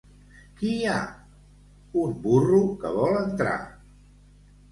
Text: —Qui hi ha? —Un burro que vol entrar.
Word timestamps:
—Qui 0.59 0.69
hi 0.75 0.87
ha? 0.93 0.95
—Un 2.03 2.15
burro 2.23 2.61
que 2.85 2.93
vol 2.95 3.19
entrar. 3.21 3.55